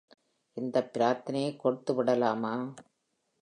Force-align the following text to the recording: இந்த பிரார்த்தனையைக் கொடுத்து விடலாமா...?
இந்த 0.57 0.89
பிரார்த்தனையைக் 0.93 1.59
கொடுத்து 1.59 1.95
விடலாமா...? 1.95 2.73